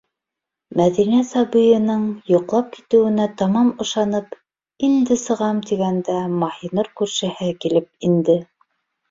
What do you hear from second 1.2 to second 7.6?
сабыйының йоҡлап китеүенә тамам ышанып, инде сығам тигәндә Маһинур күршеһе